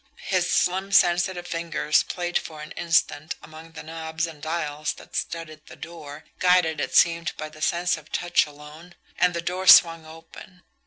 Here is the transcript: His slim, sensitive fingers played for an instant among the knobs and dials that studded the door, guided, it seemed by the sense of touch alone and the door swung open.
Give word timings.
His 0.31 0.51
slim, 0.51 0.91
sensitive 0.91 1.45
fingers 1.45 2.01
played 2.01 2.35
for 2.39 2.63
an 2.63 2.71
instant 2.71 3.35
among 3.43 3.73
the 3.73 3.83
knobs 3.83 4.25
and 4.25 4.41
dials 4.41 4.93
that 4.93 5.15
studded 5.15 5.67
the 5.67 5.75
door, 5.75 6.23
guided, 6.39 6.81
it 6.81 6.95
seemed 6.95 7.37
by 7.37 7.49
the 7.49 7.61
sense 7.61 7.97
of 7.97 8.11
touch 8.11 8.47
alone 8.47 8.95
and 9.19 9.35
the 9.35 9.41
door 9.41 9.67
swung 9.67 10.07
open. 10.07 10.63